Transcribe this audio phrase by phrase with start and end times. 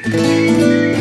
[0.00, 0.91] Bem-vindos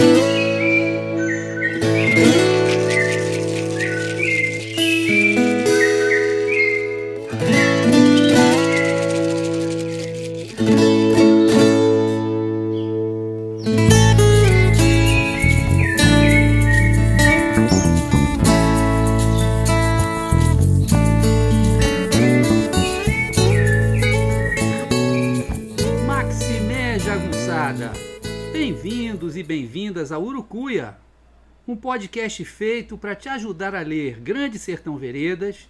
[31.91, 35.67] podcast feito para te ajudar a ler Grande Sertão Veredas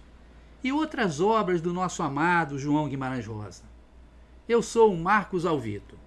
[0.62, 3.64] e outras obras do nosso amado João Guimarães Rosa.
[4.48, 5.98] Eu sou o Marcos Alvito.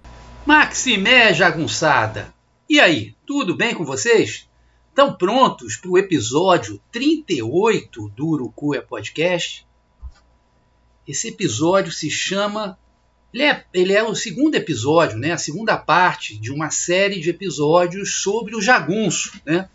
[0.45, 2.33] Maximé Jagunçada!
[2.69, 4.47] E aí, tudo bem com vocês?
[4.87, 9.67] Estão prontos para o episódio 38 do Urucuia Podcast?
[11.05, 12.79] Esse episódio se chama
[13.33, 17.31] ele é, ele é o segundo episódio, né, a segunda parte de uma série de
[17.31, 19.67] episódios sobre o jagunço, né,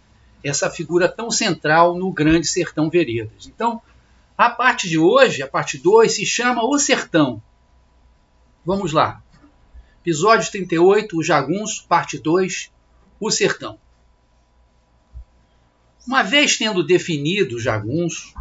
[0.42, 3.46] essa figura tão central no Grande Sertão Veredas.
[3.46, 3.80] Então,
[4.36, 7.42] a parte de hoje, a parte 2, se chama O Sertão.
[8.64, 9.22] Vamos lá.
[10.00, 12.70] Episódio 38, O Jagunço, parte 2,
[13.18, 13.78] O Sertão.
[16.06, 18.34] Uma vez tendo definido o jagunço,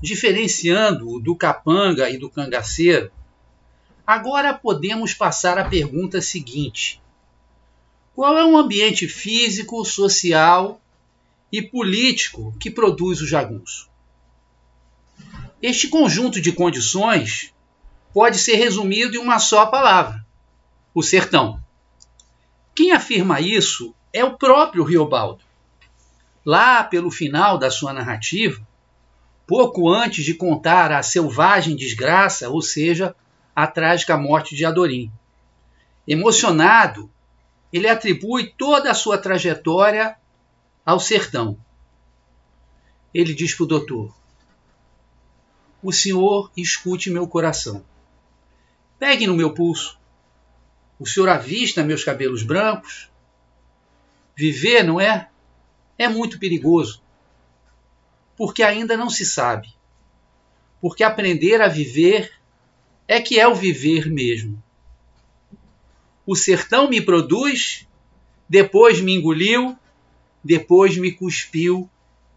[0.00, 3.10] diferenciando-o do capanga e do cangaceiro,
[4.06, 7.00] Agora podemos passar à pergunta seguinte:
[8.14, 10.78] qual é o ambiente físico, social
[11.56, 13.88] e político que produz o jagunço?
[15.62, 17.54] Este conjunto de condições
[18.12, 20.26] pode ser resumido em uma só palavra:
[20.92, 21.62] o sertão.
[22.74, 25.44] Quem afirma isso é o próprio Riobaldo.
[26.44, 28.60] Lá pelo final da sua narrativa,
[29.46, 33.14] pouco antes de contar a selvagem desgraça, ou seja,
[33.54, 35.08] a trágica morte de Adorim.
[36.04, 37.08] Emocionado,
[37.72, 40.16] ele atribui toda a sua trajetória
[40.84, 41.58] ao sertão.
[43.12, 44.14] Ele diz para o doutor:
[45.82, 47.84] O senhor escute meu coração.
[48.98, 49.98] Pegue no meu pulso.
[50.98, 53.10] O senhor avista meus cabelos brancos?
[54.36, 55.28] Viver, não é?
[55.96, 57.02] É muito perigoso.
[58.36, 59.72] Porque ainda não se sabe.
[60.80, 62.32] Porque aprender a viver
[63.06, 64.62] é que é o viver mesmo.
[66.26, 67.86] O sertão me produz,
[68.48, 69.78] depois me engoliu,
[70.44, 71.88] depois me cuspiu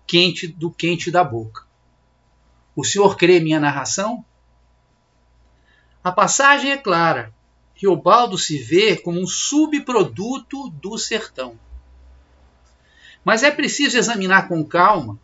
[0.07, 1.68] quente do quente da boca.
[2.73, 4.23] O senhor crê minha narração?
[6.03, 7.34] A passagem é clara.
[7.75, 11.59] Riobaldo se vê como um subproduto do sertão.
[13.25, 15.19] Mas é preciso examinar com calma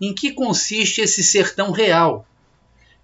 [0.00, 2.26] em que consiste esse sertão real,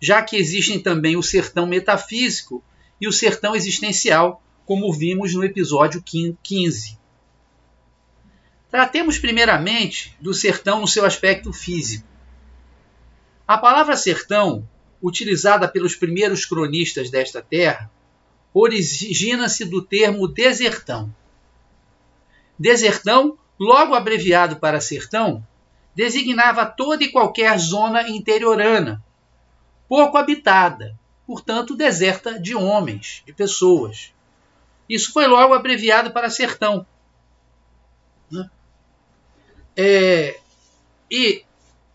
[0.00, 2.62] já que existem também o sertão metafísico
[3.00, 6.98] e o sertão existencial, como vimos no episódio 15.
[8.71, 12.06] Tratemos primeiramente do sertão no seu aspecto físico.
[13.47, 14.69] A palavra sertão,
[15.00, 17.91] utilizada pelos primeiros cronistas desta terra,
[18.53, 21.15] origina-se do termo desertão.
[22.59, 25.47] Desertão, logo abreviado para sertão,
[25.94, 29.03] designava toda e qualquer zona interiorana,
[29.88, 34.12] pouco habitada, portanto deserta de homens, de pessoas.
[34.88, 36.87] Isso foi logo abreviado para sertão.
[39.76, 40.38] É,
[41.10, 41.44] e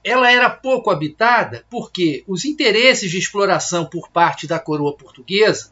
[0.04, 5.72] ela era pouco habitada porque os interesses de exploração por parte da coroa portuguesa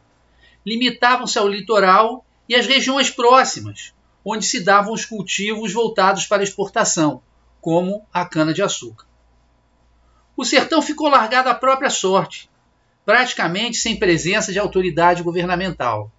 [0.66, 3.94] limitavam-se ao litoral e às regiões próximas,
[4.25, 7.22] onde se davam os cultivos voltados para exportação,
[7.62, 9.09] como a cana-de-açúcar
[10.40, 12.50] o sertão ficou largado à própria sorte,
[13.06, 16.09] praticamente sem presença de autoridade governamental.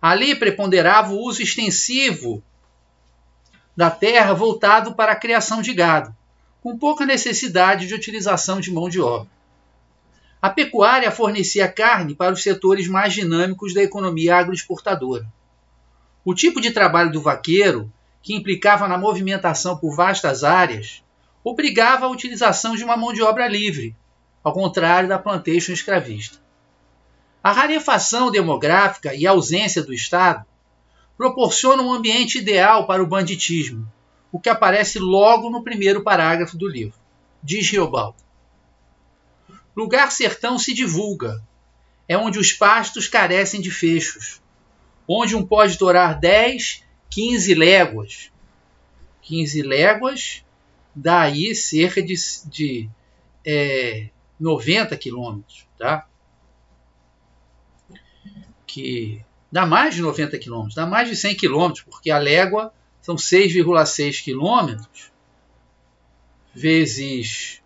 [0.00, 2.42] Ali preponderava o uso extensivo
[3.76, 6.14] da terra voltado para a criação de gado,
[6.62, 9.28] com pouca necessidade de utilização de mão de obra.
[10.40, 15.26] A pecuária fornecia carne para os setores mais dinâmicos da economia agroexportadora.
[16.24, 21.02] O tipo de trabalho do vaqueiro, que implicava na movimentação por vastas áreas,
[21.42, 23.96] obrigava a utilização de uma mão de obra livre,
[24.42, 26.38] ao contrário da plantation escravista.
[27.42, 30.44] A rarefação demográfica e a ausência do Estado
[31.22, 33.88] proporcionam um ambiente ideal para o banditismo,
[34.32, 36.98] o que aparece logo no primeiro parágrafo do livro.
[37.40, 38.16] Diz Riobaldo.
[39.76, 41.40] Lugar sertão se divulga,
[42.08, 44.42] é onde os pastos carecem de fechos,
[45.06, 48.32] onde um pode torar 10, 15 léguas.
[49.20, 50.44] 15 léguas
[50.92, 52.16] daí cerca de,
[52.46, 52.90] de
[53.46, 54.08] é,
[54.40, 56.04] 90 quilômetros, tá?
[58.66, 62.72] Que Dá mais de 90 quilômetros, dá mais de 100 quilômetros, porque a légua
[63.02, 65.12] são 6,6 quilômetros
[66.54, 67.62] vezes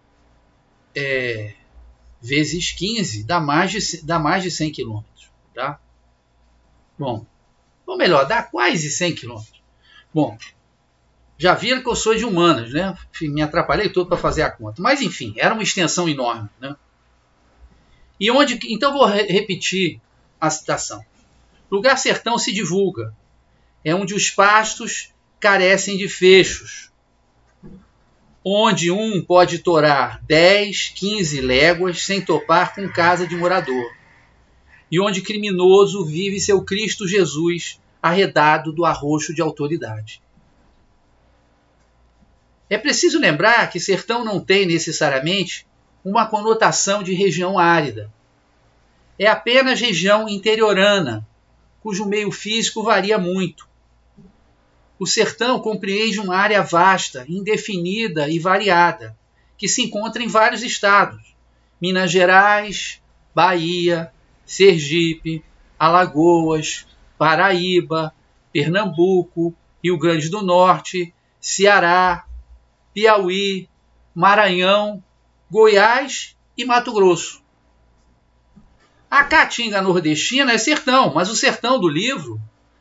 [0.94, 1.54] é,
[2.20, 5.30] vezes 15 dá mais de, dá mais de 100 quilômetros.
[5.54, 5.78] Tá?
[6.98, 7.24] Bom,
[7.86, 9.62] ou melhor, dá quase 100 quilômetros.
[10.12, 10.36] Bom,
[11.38, 12.96] já viram que eu sou de humanas, né?
[13.20, 14.80] Me atrapalhei todo para fazer a conta.
[14.80, 16.48] Mas enfim, era uma extensão enorme.
[16.58, 16.74] Né?
[18.18, 18.58] E onde.
[18.72, 20.00] Então vou re repetir
[20.40, 21.04] a citação.
[21.70, 23.14] Lugar sertão se divulga.
[23.84, 26.90] É onde os pastos carecem de fechos.
[28.44, 33.92] Onde um pode torar 10, 15 léguas sem topar com casa de morador.
[34.90, 40.22] E onde criminoso vive seu Cristo Jesus arredado do arroxo de autoridade.
[42.68, 45.66] É preciso lembrar que sertão não tem necessariamente
[46.04, 48.12] uma conotação de região árida.
[49.18, 51.26] É apenas região interiorana,
[51.86, 53.68] cujo meio físico varia muito.
[54.98, 59.16] O sertão compreende uma área vasta, indefinida e variada,
[59.56, 61.36] que se encontra em vários estados:
[61.80, 63.00] Minas Gerais,
[63.32, 64.12] Bahia,
[64.44, 65.44] Sergipe,
[65.78, 68.12] Alagoas, Paraíba,
[68.52, 72.26] Pernambuco, Rio Grande do Norte, Ceará,
[72.92, 73.68] Piauí,
[74.12, 75.00] Maranhão,
[75.48, 77.40] Goiás e Mato Grosso.
[79.16, 82.38] A caatinga nordestina é sertão, mas o sertão do livro,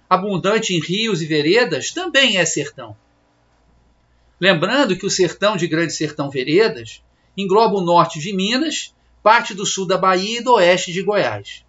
[0.09, 2.93] abundante em rios e veredas, também é sertão.
[4.37, 7.01] Lembrando que o sertão de Grande Sertão Veredas
[7.37, 8.93] engloba o norte de Minas,
[9.23, 11.63] parte do sul da Bahia e do oeste de Goiás.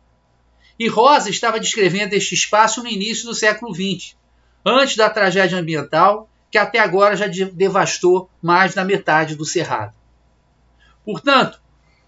[0.76, 4.16] E Rosa estava descrevendo este espaço no início do século XX,
[4.64, 9.94] antes da tragédia ambiental que até agora já devastou mais da metade do cerrado.
[11.04, 11.62] Portanto,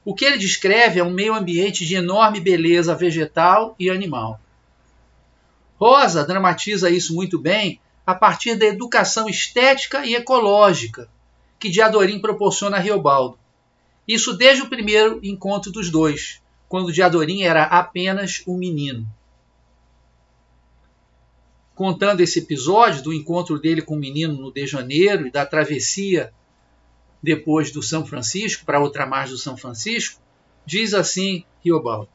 [0.09, 4.41] o que ele descreve é um meio ambiente de enorme beleza vegetal e animal.
[5.77, 11.11] Rosa dramatiza isso muito bem a partir da educação estética e ecológica
[11.59, 13.39] que Diadorim proporciona a Riobaldo.
[14.09, 16.41] Isso desde o primeiro encontro dos dois,
[16.71, 19.07] quando Diadorim era apenas um menino
[21.75, 26.33] contando esse episódio do encontro dele com o menino no de Janeiro e da travessia
[27.23, 30.21] depois do São Francisco para outra margem do São Francisco,
[30.65, 32.09] diz assim Riobaldo: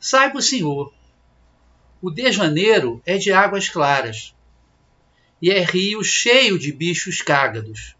[0.00, 0.92] Saiba o senhor,
[2.00, 4.34] o de Janeiro é de águas claras
[5.40, 7.96] e é rio cheio de bichos cágados.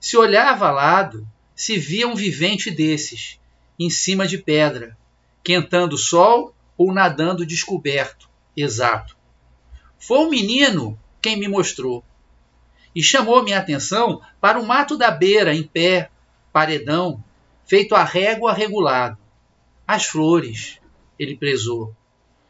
[0.00, 3.38] Se olhava lado, se via um vivente desses,
[3.78, 4.96] em cima de pedra,
[5.44, 9.16] quentando sol ou nadando descoberto, exato.
[9.98, 12.04] Foi um menino quem me mostrou.
[12.94, 16.10] E chamou minha atenção para o mato da beira, em pé,
[16.52, 17.22] paredão,
[17.64, 19.18] feito a régua regulado.
[19.86, 20.78] As flores,
[21.18, 21.94] ele prezou.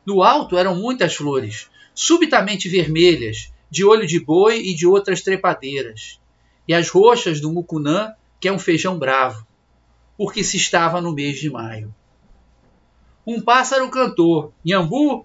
[0.05, 6.21] No alto eram muitas flores, subitamente vermelhas, de olho de boi e de outras trepadeiras,
[6.67, 9.47] e as roxas do mucunã, que é um feijão bravo,
[10.17, 11.95] porque se estava no mês de maio.
[13.27, 15.25] Um pássaro cantou, nhambu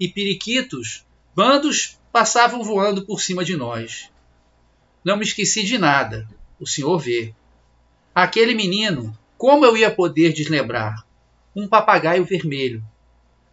[0.00, 4.08] e periquitos Bandos passavam voando por cima de nós.
[5.04, 6.26] Não me esqueci de nada,
[6.58, 7.34] o senhor vê.
[8.14, 11.06] Aquele menino, como eu ia poder deslembrar?
[11.54, 12.82] Um papagaio vermelho.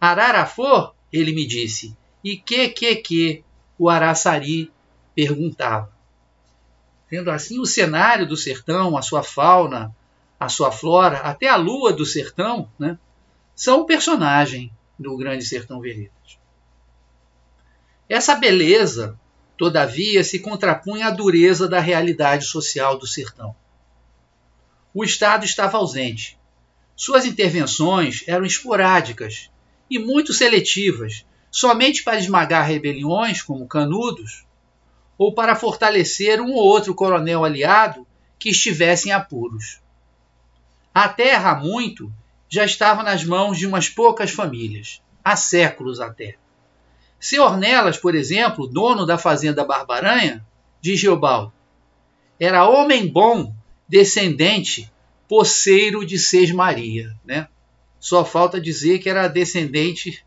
[0.00, 0.94] Ararafor?
[1.12, 1.96] Ele me disse.
[2.24, 3.44] E que, que, que?
[3.78, 4.72] O araçari
[5.14, 5.92] perguntava.
[7.10, 9.94] Vendo assim o cenário do sertão, a sua fauna,
[10.40, 12.98] a sua flora, até a lua do sertão, né,
[13.54, 16.38] são um personagem do Grande Sertão Veredas.
[18.08, 19.18] Essa beleza,
[19.62, 23.54] todavia, se contrapunha à dureza da realidade social do sertão.
[24.92, 26.36] O Estado estava ausente.
[26.96, 29.52] Suas intervenções eram esporádicas
[29.88, 34.44] e muito seletivas, somente para esmagar rebeliões, como Canudos,
[35.16, 38.04] ou para fortalecer um ou outro coronel aliado
[38.40, 39.80] que estivesse em apuros.
[40.92, 42.12] A terra, há muito,
[42.48, 46.36] já estava nas mãos de umas poucas famílias, há séculos até.
[47.22, 50.44] Seu Ornelas, por exemplo, dono da fazenda Barbaranha,
[50.80, 51.52] de Geobaldo,
[52.38, 53.54] era homem bom,
[53.88, 54.92] descendente,
[55.28, 57.16] poceiro de Sesmaria.
[57.24, 57.46] Né?
[58.00, 60.24] Só falta dizer que era descendente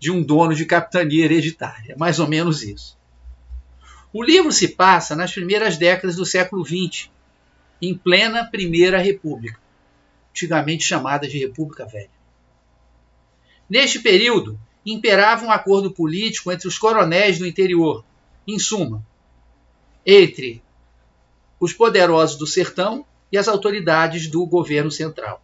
[0.00, 2.98] de um dono de capitania hereditária, mais ou menos isso.
[4.12, 7.10] O livro se passa nas primeiras décadas do século XX,
[7.80, 9.60] em plena Primeira República,
[10.32, 12.10] antigamente chamada de República Velha.
[13.70, 18.04] Neste período, imperava um acordo político entre os coronéis do interior,
[18.46, 19.04] em suma,
[20.04, 20.62] entre
[21.58, 25.42] os poderosos do sertão e as autoridades do governo central.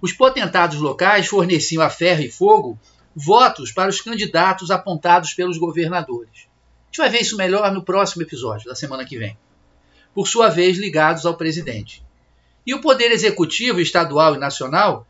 [0.00, 2.78] Os potentados locais forneciam a ferro e fogo
[3.14, 6.48] votos para os candidatos apontados pelos governadores.
[6.82, 9.38] A gente vai ver isso melhor no próximo episódio, da semana que vem.
[10.12, 12.04] Por sua vez, ligados ao presidente.
[12.66, 15.06] E o poder executivo estadual e nacional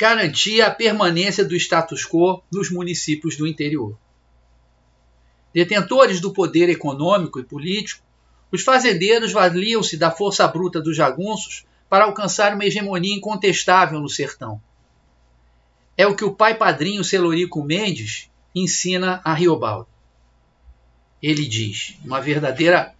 [0.00, 3.98] garantia a permanência do status quo nos municípios do interior.
[5.52, 8.02] Detentores do poder econômico e político,
[8.50, 14.58] os fazendeiros valiam-se da força bruta dos jagunços para alcançar uma hegemonia incontestável no sertão.
[15.98, 19.86] É o que o pai padrinho Celorico Mendes ensina a Riobaldo.
[21.22, 22.94] Ele diz, uma verdadeira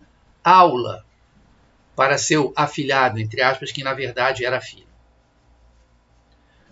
[0.44, 1.02] aula
[1.96, 4.89] para seu afilhado, entre aspas, que na verdade era filho.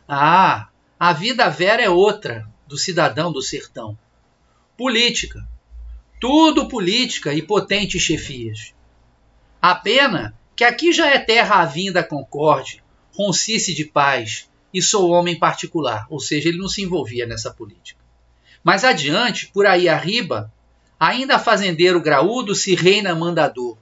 [0.08, 3.98] Ah, a vida vera é outra do cidadão do sertão.
[4.74, 5.46] Política.
[6.18, 8.72] Tudo política e potentes chefias.
[9.60, 15.38] A pena que aqui já é terra vinda concorde, roncice de paz, e sou homem
[15.38, 18.00] particular, ou seja, ele não se envolvia nessa política.
[18.64, 20.52] Mais adiante, por aí arriba,
[20.98, 23.76] ainda fazendeiro graúdo se reina mandador,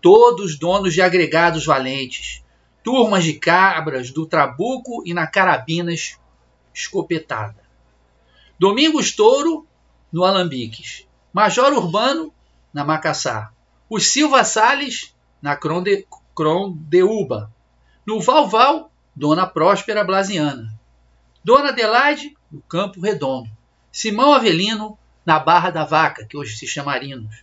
[0.00, 2.42] todos donos de agregados valentes,
[2.86, 6.20] turmas de cabras do trabuco e na carabinas
[6.72, 7.60] escopetada.
[8.60, 9.66] Domingos Touro
[10.12, 12.32] no Alambiques, Major Urbano
[12.72, 13.52] na Macassar,
[13.90, 15.12] os Silva Sales
[15.42, 17.52] na Cronde, Crondeúba,
[18.06, 20.72] no Valval, Dona Próspera Blasiana,
[21.42, 23.50] Dona Adelaide no Campo Redondo,
[23.90, 27.42] Simão Avelino na Barra da Vaca, que hoje se chama Arinos,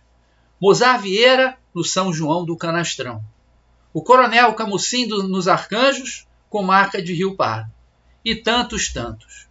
[0.58, 3.22] Mozar Vieira no São João do Canastrão,
[3.94, 7.70] o coronel Camusim nos Arcanjos, com marca de Rio Pardo,
[8.24, 9.46] e tantos, tantos.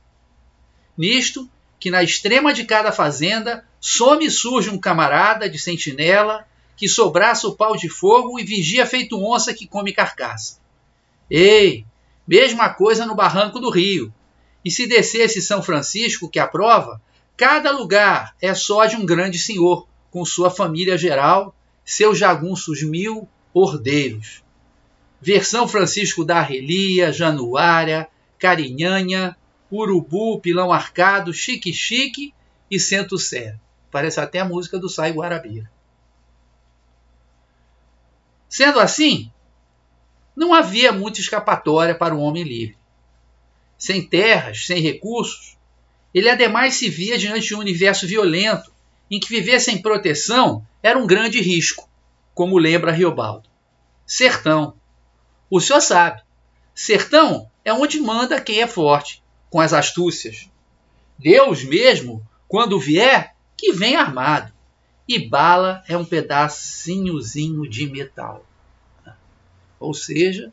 [0.98, 6.46] Nisto, que na extrema de cada fazenda, some e surge um camarada de sentinela
[6.76, 10.60] que sobraça o pau de fogo e vigia feito onça que come carcaça.
[11.30, 11.86] Ei,
[12.28, 14.14] mesma coisa no barranco do rio.
[14.66, 17.02] E se descesse São Francisco, que aprova,
[17.38, 23.28] cada lugar é só de um grande senhor, com sua família geral, seus jagunços mil,
[23.54, 24.44] ordeiros.
[25.22, 28.08] Versão Francisco da Arrelia, Januária,
[28.38, 29.38] Carinhanha,
[29.72, 32.34] Urubu, Pilão Arcado, Chique Chique
[32.70, 33.58] e Sento Sé.
[33.90, 35.72] Parece até a música do Sai Guarabira.
[38.50, 39.32] Sendo assim,
[40.36, 42.78] não havia muita escapatória para o homem livre.
[43.78, 45.58] Sem terras, sem recursos,
[46.14, 48.72] ele ademais se via diante de um universo violento
[49.10, 51.90] em que viver sem proteção era um grande risco
[52.34, 53.50] como lembra Riobaldo.
[54.06, 54.76] Sertão.
[55.50, 56.22] O senhor sabe.
[56.74, 60.50] Sertão é onde manda quem é forte, com as astúcias.
[61.18, 64.52] Deus mesmo, quando vier, que vem armado.
[65.08, 68.46] E bala é um pedacinhozinho de metal.
[69.80, 70.52] Ou seja,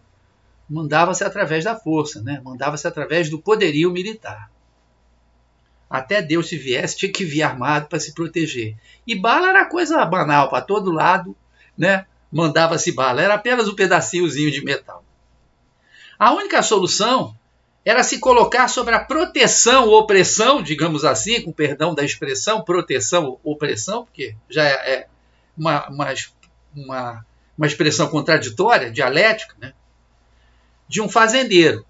[0.69, 2.41] mandava-se através da força, né?
[2.45, 4.51] mandava-se através do poderio militar.
[5.89, 8.77] Até Deus se viesse, tinha que vir armado para se proteger.
[9.05, 11.37] E bala era coisa banal, para todo lado,
[11.81, 15.03] né, mandava-se bala, era apenas um pedacinhozinho de metal.
[16.19, 17.35] A única solução
[17.83, 23.25] era se colocar sobre a proteção ou opressão, digamos assim, com perdão da expressão, proteção
[23.25, 25.07] ou opressão, porque já é, é
[25.57, 26.15] uma, uma,
[26.77, 29.73] uma, uma expressão contraditória, dialética, né?
[30.87, 31.87] de um fazendeiro.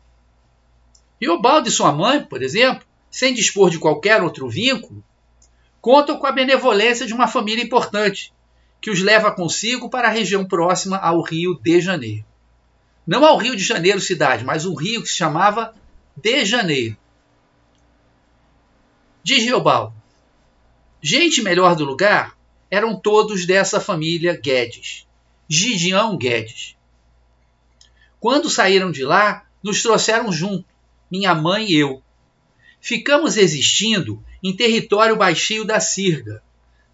[1.21, 5.03] E o Balde e sua mãe, por exemplo, sem dispor de qualquer outro vínculo,
[5.81, 8.33] contam com a benevolência de uma família importante,
[8.81, 12.25] que os leva consigo para a região próxima ao Rio de Janeiro.
[13.07, 15.75] Não ao Rio de Janeiro cidade, mas um rio que se chamava
[16.17, 16.97] de Janeiro.
[19.23, 19.95] Diz Riobaldo,
[21.03, 22.37] gente melhor do lugar
[22.71, 25.07] eram todos dessa família Guedes,
[25.49, 26.77] Gideão Guedes.
[28.19, 30.65] Quando saíram de lá, nos trouxeram junto,
[31.11, 32.03] minha mãe e eu.
[32.81, 36.43] Ficamos existindo em território baixio da Sirga,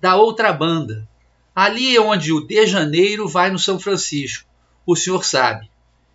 [0.01, 1.07] da outra banda,
[1.57, 4.47] Ali é onde o de Janeiro vai no São Francisco.
[4.85, 5.71] O senhor sabe.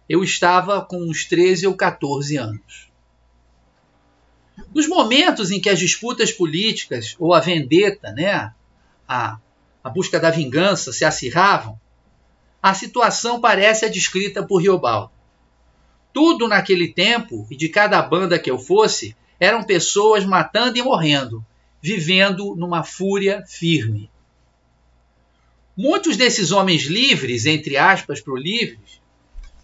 [0.07, 2.91] Eu estava com uns 13 ou 14 anos.
[4.71, 8.53] Nos momentos em que as disputas políticas ou a vendetta, né,
[9.07, 9.39] a,
[9.83, 11.81] a busca da vingança se acirravam,
[12.61, 15.11] a situação parece a descrita por Riobaldo.
[16.13, 21.43] Tudo naquele tempo, e de cada banda que eu fosse, eram pessoas matando e morrendo,
[21.81, 24.10] vivendo numa fúria firme.
[25.83, 29.01] Muitos desses homens livres, entre aspas, pro livres,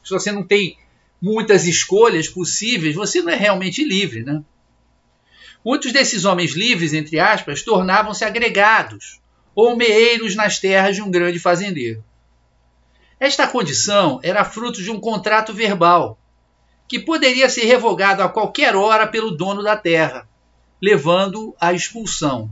[0.04, 0.76] se você não tem
[1.22, 4.44] muitas escolhas possíveis, você não é realmente livre, né?
[5.64, 9.22] Muitos desses homens livres, entre aspas, tornavam-se agregados
[9.54, 12.04] ou meeiros nas terras de um grande fazendeiro.
[13.20, 16.18] Esta condição era fruto de um contrato verbal,
[16.88, 20.28] que poderia ser revogado a qualquer hora pelo dono da terra,
[20.82, 22.50] levando à expulsão.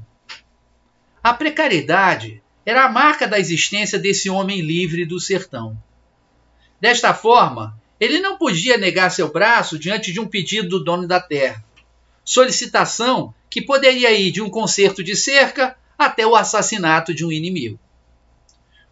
[1.23, 5.77] A precariedade era a marca da existência desse homem livre do sertão.
[6.81, 11.19] Desta forma, ele não podia negar seu braço diante de um pedido do dono da
[11.19, 11.63] terra,
[12.23, 17.79] solicitação que poderia ir de um conserto de cerca até o assassinato de um inimigo.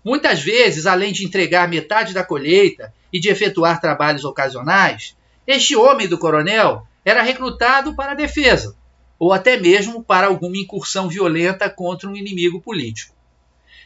[0.03, 5.15] Muitas vezes, além de entregar metade da colheita e de efetuar trabalhos ocasionais,
[5.47, 8.75] este homem do coronel era recrutado para a defesa,
[9.17, 13.12] ou até mesmo para alguma incursão violenta contra um inimigo político.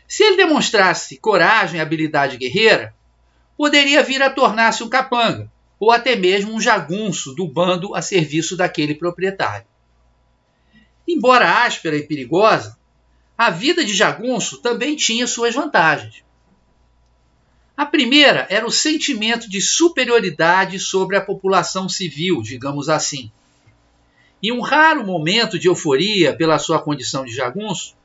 [0.07, 2.95] Se ele demonstrasse coragem e habilidade guerreira,
[3.57, 8.55] poderia vir a tornar-se um capanga, ou até mesmo um jagunço do bando a serviço
[8.55, 9.67] daquele proprietário.
[11.07, 12.77] Embora áspera e perigosa,
[13.37, 16.23] a vida de jagunço também tinha suas vantagens.
[17.75, 23.31] A primeira era o sentimento de superioridade sobre a população civil, digamos assim.
[24.41, 27.95] Em um raro momento de euforia pela sua condição de jagunço,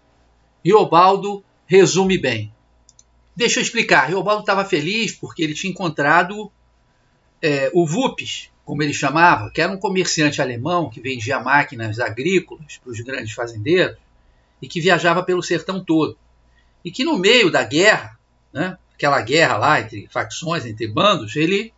[0.63, 2.53] Riobaldo resume bem.
[3.35, 4.09] Deixa eu explicar.
[4.09, 6.51] Riobaldo estava feliz porque ele tinha encontrado
[7.41, 12.79] é, o Vupes, como ele chamava, que era um comerciante alemão que vendia máquinas agrícolas
[12.79, 13.97] para os grandes fazendeiros
[14.61, 16.17] e que viajava pelo sertão todo.
[16.85, 18.19] E que no meio da guerra,
[18.53, 21.73] né, aquela guerra lá entre facções, entre bandos, ele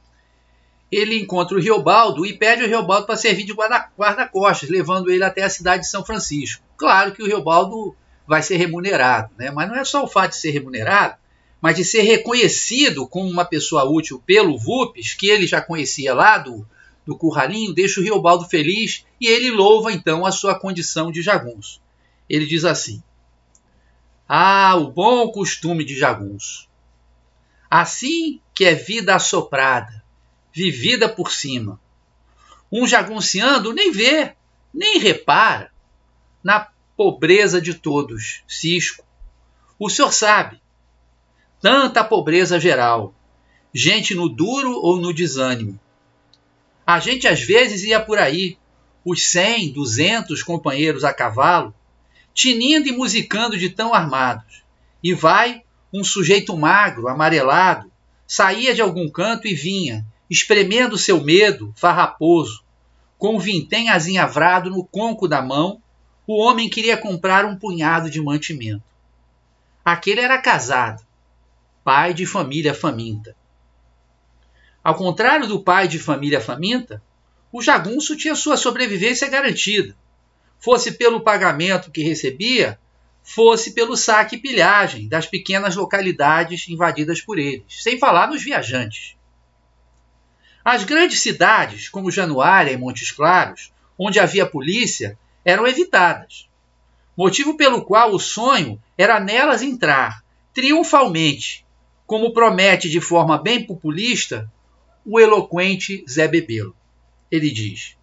[0.92, 5.42] ele encontra o Riobaldo e pede o Riobaldo para servir de guarda-costas, levando ele até
[5.42, 6.62] a cidade de São Francisco.
[6.76, 9.50] Claro que o Riobaldo vai ser remunerado, né?
[9.50, 11.16] mas não é só o fato de ser remunerado,
[11.60, 16.38] mas de ser reconhecido como uma pessoa útil pelo VUPES, que ele já conhecia lá
[16.38, 16.66] do,
[17.06, 21.80] do Curralinho, deixa o Riobaldo feliz e ele louva então a sua condição de jagunço.
[22.28, 23.02] Ele diz assim:
[24.28, 26.68] Ah, o bom costume de jagunço.
[27.70, 30.02] Assim que é vida assoprada,
[30.52, 31.80] vivida por cima.
[32.70, 34.34] Um jagunciando nem vê,
[34.72, 35.70] nem repara
[36.42, 39.04] na pobreza de todos, cisco.
[39.78, 40.60] O senhor sabe,
[41.60, 43.14] tanta pobreza geral,
[43.72, 45.78] gente no duro ou no desânimo.
[46.86, 48.58] A gente às vezes ia por aí,
[49.04, 51.74] os cem, duzentos companheiros a cavalo,
[52.32, 54.62] tinindo e musicando de tão armados,
[55.02, 57.90] e vai um sujeito magro, amarelado,
[58.26, 62.64] saía de algum canto e vinha, espremendo seu medo, farraposo.
[63.18, 65.80] Com o vintém azinhavrado no conco da mão,
[66.26, 68.82] o homem queria comprar um punhado de mantimento.
[69.84, 71.04] Aquele era casado,
[71.82, 73.36] pai de família faminta.
[74.82, 77.02] Ao contrário do pai de família faminta,
[77.52, 79.94] o jagunço tinha sua sobrevivência garantida,
[80.58, 82.78] fosse pelo pagamento que recebia
[83.24, 89.16] fosse pelo saque e pilhagem das pequenas localidades invadidas por eles, sem falar nos viajantes.
[90.62, 96.48] As grandes cidades, como Januária e Montes Claros, onde havia polícia, eram evitadas,
[97.16, 101.66] motivo pelo qual o sonho era nelas entrar triunfalmente,
[102.06, 104.50] como promete de forma bem populista
[105.04, 106.74] o eloquente Zé Bebelo.
[107.30, 107.96] Ele diz: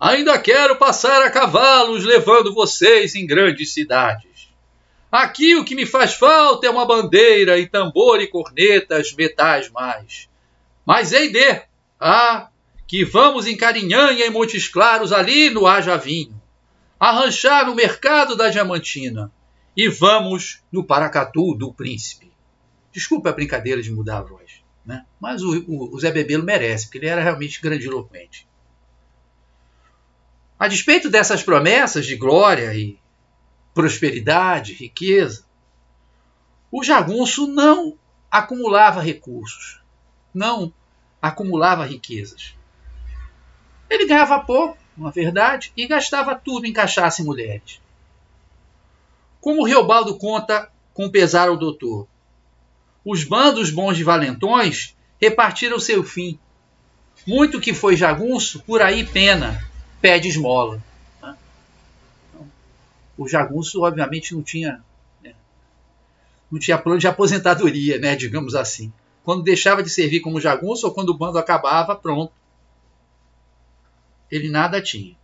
[0.00, 4.52] Ainda quero passar a cavalos levando vocês em grandes cidades.
[5.10, 10.28] Aqui o que me faz falta é uma bandeira e tambor e cornetas, metais mais.
[10.84, 11.62] Mas hei de,
[12.00, 12.48] ah,
[12.86, 16.40] que vamos em Carinhanha e Montes Claros ali no Haja Vinho,
[16.98, 19.32] arranchar no mercado da Diamantina
[19.76, 22.32] e vamos no Paracatu do Príncipe.
[22.92, 25.04] Desculpe a brincadeira de mudar a voz, né?
[25.20, 28.46] mas o, o, o Zé Bebelo merece, porque ele era realmente grandiloquente.
[30.58, 32.98] A despeito dessas promessas de glória e
[33.74, 35.44] prosperidade, riqueza,
[36.70, 37.98] o jagunço não
[38.30, 39.80] acumulava recursos,
[40.32, 40.72] não
[41.20, 42.54] acumulava riquezas.
[43.94, 47.80] Ele ganhava pouco, na verdade, e gastava tudo em cachaça e mulheres.
[49.40, 52.08] Como o Riobaldo conta com pesar ao doutor,
[53.04, 56.36] os bandos bons de valentões repartiram seu fim.
[57.24, 59.64] Muito que foi jagunço, por aí pena,
[60.00, 60.82] pede esmola.
[61.22, 61.36] Né?
[62.28, 62.48] Então,
[63.16, 64.82] o jagunço, obviamente, não tinha,
[65.22, 65.34] né?
[66.50, 68.92] não tinha plano de aposentadoria, né, digamos assim.
[69.22, 72.32] Quando deixava de servir como jagunço ou quando o bando acabava, pronto.
[74.34, 75.16] Ele nada tinha.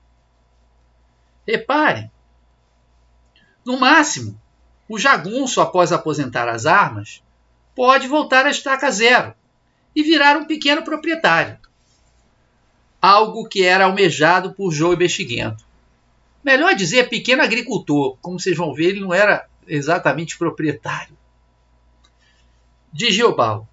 [1.47, 2.11] Reparem,
[3.65, 4.41] no máximo,
[4.89, 7.23] o jagunço, após aposentar as armas,
[7.75, 9.35] pode voltar à estaca zero
[9.95, 11.59] e virar um pequeno proprietário
[13.01, 15.65] algo que era almejado por João Bexiguento.
[16.45, 18.17] Melhor dizer, pequeno agricultor.
[18.21, 21.17] Como vocês vão ver, ele não era exatamente proprietário.
[22.93, 23.69] De Geobal.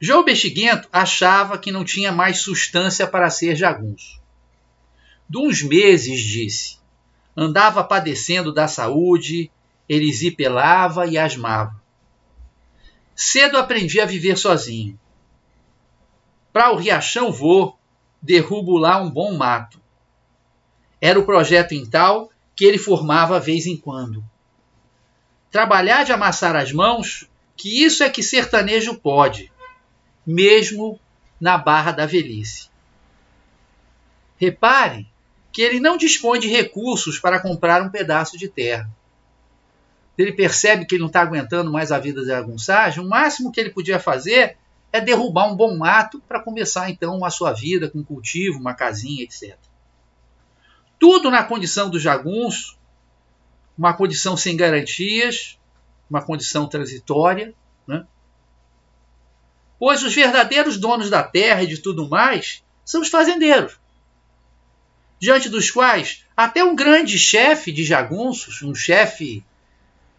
[0.00, 4.17] João Bexiguento achava que não tinha mais substância para ser jagunço.
[5.28, 6.78] De uns meses, disse,
[7.36, 9.50] andava padecendo da saúde,
[9.88, 11.80] erisipelava e asmava.
[13.14, 14.98] Cedo aprendi a viver sozinho.
[16.52, 17.78] Para o Riachão vou,
[18.22, 19.80] derrubo lá um bom mato.
[21.00, 24.24] Era o projeto em tal que ele formava vez em quando.
[25.50, 29.52] Trabalhar de amassar as mãos, que isso é que sertanejo pode
[30.28, 31.00] mesmo
[31.40, 32.68] na barra da velhice.
[34.36, 35.06] Repare
[35.52, 38.88] que ele não dispõe de recursos para comprar um pedaço de terra.
[40.16, 43.60] Ele percebe que ele não está aguentando mais a vida de agunçagem, o máximo que
[43.60, 44.56] ele podia fazer
[44.92, 49.22] é derrubar um bom mato para começar então a sua vida com cultivo, uma casinha,
[49.22, 49.56] etc.
[50.98, 52.76] Tudo na condição do jagunço,
[53.76, 55.58] uma condição sem garantias,
[56.10, 57.54] uma condição transitória,
[57.86, 58.04] né?
[59.78, 63.78] pois os verdadeiros donos da terra e de tudo mais são os fazendeiros,
[65.18, 69.44] diante dos quais até um grande chefe de jagunços, um chefe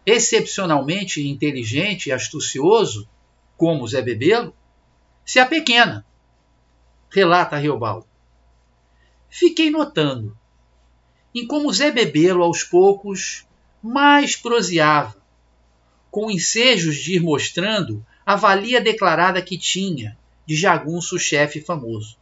[0.04, 3.08] excepcionalmente inteligente e astucioso,
[3.56, 4.54] como Zé Bebelo,
[5.24, 6.04] se apequena,
[7.10, 8.06] relata Riobaldo.
[9.28, 10.36] Fiquei notando
[11.34, 13.46] em como Zé Bebelo, aos poucos,
[13.82, 15.16] mais proseava,
[16.10, 22.18] com ensejos de ir mostrando a valia declarada que tinha de jagunço chefe famoso.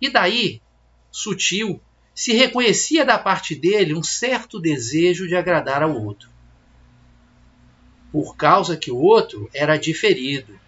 [0.00, 0.62] E daí,
[1.10, 1.80] sutil,
[2.14, 6.28] se reconhecia da parte dele um certo desejo de agradar ao outro.
[8.10, 10.58] Por causa que o outro era diferido,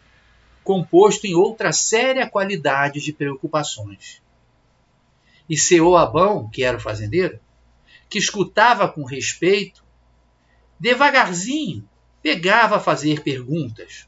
[0.63, 4.23] composto em outra séria qualidade de preocupações.
[5.49, 7.41] E seu Abão, que era o fazendeiro,
[8.09, 9.83] que escutava com respeito,
[10.79, 11.89] devagarzinho
[12.23, 14.07] pegava a fazer perguntas,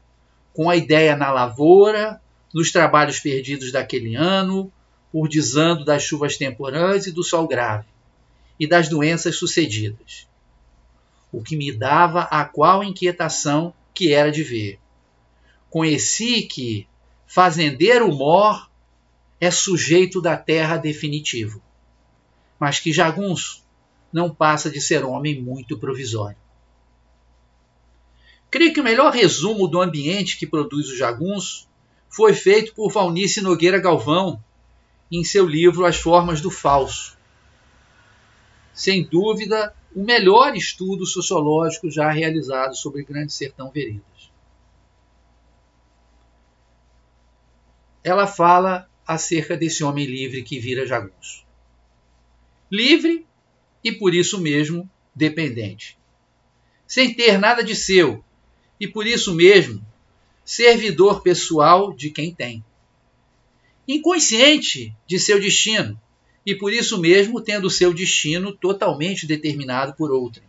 [0.53, 2.21] com a ideia na lavoura,
[2.53, 4.71] nos trabalhos perdidos daquele ano,
[5.13, 7.85] por desando das chuvas temporãs e do sol grave,
[8.59, 10.27] e das doenças sucedidas.
[11.31, 14.79] O que me dava a qual inquietação que era de ver.
[15.69, 16.87] Conheci que
[17.27, 18.67] fazendeiro mor
[19.39, 21.61] é sujeito da terra definitivo,
[22.59, 23.63] mas que jagunço
[24.11, 26.37] não passa de ser homem muito provisório.
[28.49, 31.67] Creio que o melhor resumo do ambiente que produz o jagunço
[32.09, 34.43] foi feito por Valnice Nogueira Galvão
[35.17, 37.15] em seu livro As Formas do Falso.
[38.73, 44.03] Sem dúvida, o melhor estudo sociológico já realizado sobre Grande Sertão Veredas.
[48.03, 51.45] Ela fala acerca desse homem livre que vira jagunço.
[52.71, 53.25] Livre
[53.83, 55.97] e por isso mesmo dependente.
[56.87, 58.23] Sem ter nada de seu,
[58.79, 59.85] e por isso mesmo
[60.43, 62.65] servidor pessoal de quem tem.
[63.87, 65.99] Inconsciente de seu destino
[66.45, 70.45] e por isso mesmo tendo seu destino totalmente determinado por outrem.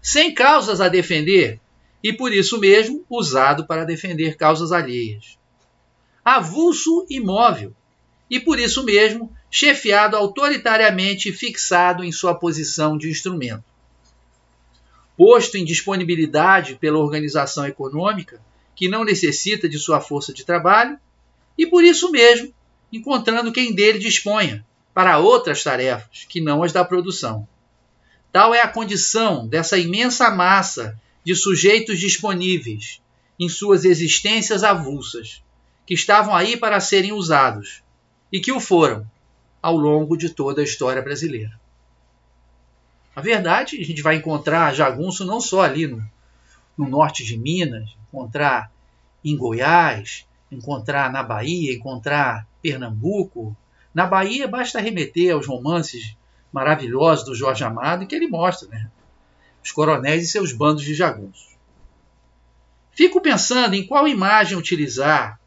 [0.00, 1.60] Sem causas a defender
[2.02, 5.38] e por isso mesmo usado para defender causas alheias.
[6.24, 7.74] Avulso imóvel
[8.30, 13.76] e por isso mesmo chefiado autoritariamente fixado em sua posição de instrumento
[15.16, 18.40] posto em disponibilidade pela organização econômica,
[18.74, 20.98] que não necessita de sua força de trabalho,
[21.56, 22.52] e por isso mesmo
[22.92, 24.64] encontrando quem dele disponha
[24.94, 27.46] para outras tarefas que não as da produção.
[28.32, 33.00] Tal é a condição dessa imensa massa de sujeitos disponíveis
[33.38, 35.42] em suas existências avulsas,
[35.86, 37.82] que estavam aí para serem usados
[38.32, 39.08] e que o foram
[39.62, 41.58] ao longo de toda a história brasileira.
[43.14, 46.04] A verdade, a gente vai encontrar jagunço não só ali no,
[46.76, 48.70] no norte de Minas, encontrar
[49.24, 53.56] em Goiás, encontrar na Bahia, encontrar Pernambuco.
[53.92, 56.16] Na Bahia basta remeter aos romances
[56.52, 58.90] maravilhosos do Jorge Amado que ele mostra, né?
[59.62, 61.56] Os coronéis e seus bandos de jagunços.
[62.92, 65.38] Fico pensando em qual imagem utilizar,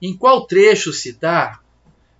[0.00, 1.62] em qual trecho citar,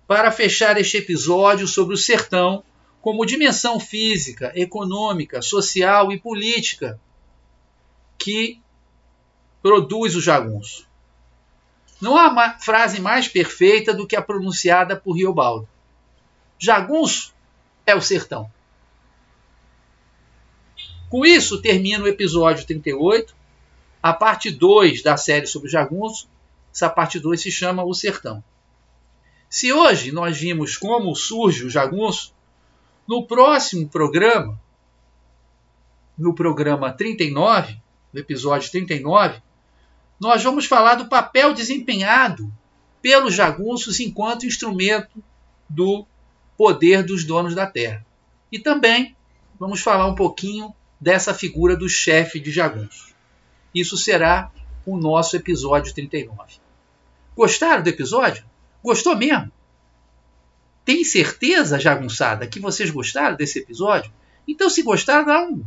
[0.07, 2.63] para fechar este episódio sobre o sertão
[3.01, 6.97] como dimensão física, econômica, social e política
[8.17, 8.61] que
[9.61, 10.87] produz o jagunço.
[12.03, 15.65] Não há frase mais perfeita do que a pronunciada por Riobaldo.
[16.59, 17.33] Jagunço
[17.85, 18.51] é o sertão.
[21.09, 23.33] Com isso, termina o episódio 38,
[24.01, 26.27] a parte 2 da série sobre jagunço.
[26.73, 28.43] Essa parte 2 se chama O Sertão.
[29.49, 32.33] Se hoje nós vimos como surge o jagunço,
[33.07, 34.59] no próximo programa,
[36.17, 37.77] no programa 39,
[38.11, 39.41] no episódio 39,
[40.23, 42.51] nós vamos falar do papel desempenhado
[43.01, 45.21] pelos jagunços enquanto instrumento
[45.69, 46.07] do
[46.57, 48.05] poder dos donos da terra.
[48.49, 49.15] E também
[49.59, 53.13] vamos falar um pouquinho dessa figura do chefe de jagunços.
[53.75, 54.49] Isso será
[54.85, 56.53] o nosso episódio 39.
[57.35, 58.45] Gostaram do episódio?
[58.81, 59.51] Gostou mesmo?
[60.85, 64.11] Tem certeza, jagunçada, que vocês gostaram desse episódio?
[64.47, 65.65] Então, se gostaram, dá um,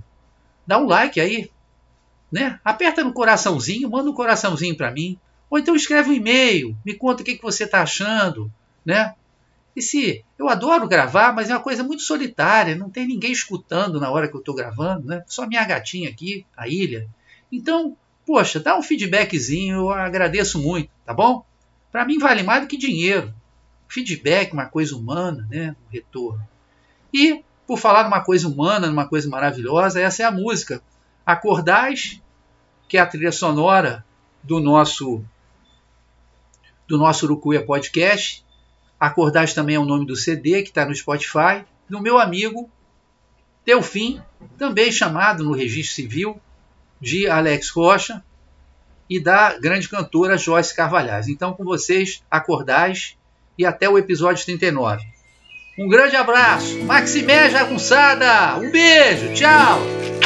[0.67, 1.51] dá um like aí.
[2.31, 2.59] Né?
[2.65, 5.19] Aperta no coraçãozinho, manda um coraçãozinho para mim.
[5.49, 8.51] Ou então escreve um e-mail, me conta o que, que você está achando.
[8.85, 9.15] Né?
[9.77, 14.01] E se eu adoro gravar, mas é uma coisa muito solitária, não tem ninguém escutando
[14.01, 15.23] na hora que eu estou gravando, né?
[15.27, 17.07] Só minha gatinha aqui, a ilha.
[17.53, 21.45] Então, poxa, dá um feedbackzinho, eu agradeço muito, tá bom?
[21.93, 23.35] Para mim vale mais do que dinheiro.
[23.87, 25.77] Feedback, uma coisa humana, né?
[25.87, 26.43] Um retorno.
[27.13, 30.83] E, por falar numa coisa humana, numa coisa maravilhosa, essa é a música.
[31.27, 32.23] Acordais,
[32.89, 34.07] que é a trilha sonora
[34.43, 35.23] do nosso
[36.87, 38.47] do nosso Urucuia Podcast.
[38.99, 41.65] Acordais também é o nome do CD que está no Spotify.
[41.89, 42.71] Do meu amigo
[43.65, 44.23] Delfim,
[44.57, 46.41] também chamado no registro civil
[47.01, 48.23] de Alex Rocha
[49.11, 51.29] e da grande cantora Joyce Carvalhais.
[51.29, 53.17] Então, com vocês, acordais
[53.59, 55.05] e até o episódio 39.
[55.79, 60.26] Um grande abraço, Maximé Jagunçada, um beijo, tchau!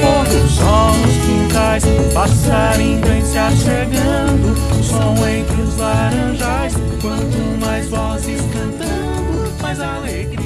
[0.00, 6.74] pôr do sol nos quintais, passarinho vem se achegando, som entre os laranjais.
[7.00, 10.45] Quanto mais vozes cantando, mais alegria.